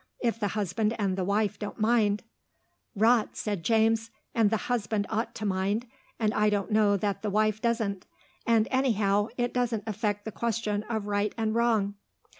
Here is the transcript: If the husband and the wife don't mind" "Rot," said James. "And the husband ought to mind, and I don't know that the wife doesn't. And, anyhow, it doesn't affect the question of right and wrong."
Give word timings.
If 0.19 0.39
the 0.39 0.47
husband 0.57 0.95
and 0.97 1.15
the 1.15 1.23
wife 1.23 1.59
don't 1.59 1.79
mind" 1.79 2.23
"Rot," 3.05 3.37
said 3.37 3.63
James. 3.63 4.09
"And 4.33 4.49
the 4.49 4.57
husband 4.65 5.05
ought 5.11 5.35
to 5.35 5.45
mind, 5.45 5.85
and 6.19 6.33
I 6.33 6.49
don't 6.49 6.71
know 6.71 6.97
that 6.97 7.21
the 7.21 7.29
wife 7.29 7.61
doesn't. 7.61 8.07
And, 8.43 8.67
anyhow, 8.71 9.27
it 9.37 9.53
doesn't 9.53 9.83
affect 9.85 10.25
the 10.25 10.31
question 10.31 10.81
of 10.89 11.05
right 11.05 11.35
and 11.37 11.53
wrong." 11.53 11.93